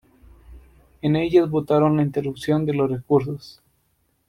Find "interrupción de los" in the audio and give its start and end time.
2.01-3.03